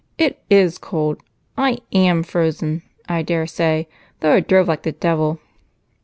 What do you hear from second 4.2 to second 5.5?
though I drove like the devil."